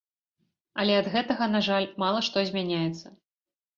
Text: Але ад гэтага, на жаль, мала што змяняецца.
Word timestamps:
Але 0.83 0.93
ад 1.01 1.11
гэтага, 1.15 1.49
на 1.57 1.61
жаль, 1.67 1.87
мала 2.05 2.19
што 2.31 2.47
змяняецца. 2.51 3.07